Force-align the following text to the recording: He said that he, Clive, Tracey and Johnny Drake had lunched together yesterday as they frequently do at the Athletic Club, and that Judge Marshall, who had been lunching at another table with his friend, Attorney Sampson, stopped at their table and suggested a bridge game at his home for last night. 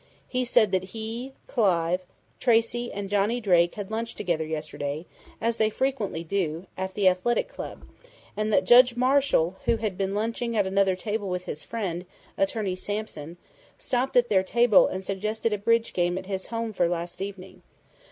He 0.27 0.45
said 0.45 0.71
that 0.71 0.85
he, 0.95 1.33
Clive, 1.45 2.01
Tracey 2.39 2.91
and 2.91 3.07
Johnny 3.07 3.39
Drake 3.39 3.75
had 3.75 3.91
lunched 3.91 4.17
together 4.17 4.43
yesterday 4.43 5.05
as 5.39 5.57
they 5.57 5.69
frequently 5.69 6.23
do 6.23 6.65
at 6.75 6.95
the 6.95 7.07
Athletic 7.07 7.47
Club, 7.47 7.83
and 8.35 8.51
that 8.51 8.63
Judge 8.63 8.95
Marshall, 8.95 9.57
who 9.65 9.75
had 9.77 9.99
been 9.99 10.15
lunching 10.15 10.57
at 10.57 10.65
another 10.65 10.95
table 10.95 11.29
with 11.29 11.45
his 11.45 11.63
friend, 11.63 12.07
Attorney 12.35 12.75
Sampson, 12.75 13.37
stopped 13.77 14.17
at 14.17 14.27
their 14.27 14.41
table 14.41 14.87
and 14.87 15.03
suggested 15.03 15.53
a 15.53 15.59
bridge 15.59 15.93
game 15.93 16.17
at 16.17 16.25
his 16.25 16.47
home 16.47 16.73
for 16.73 16.89
last 16.89 17.19
night. 17.19 17.59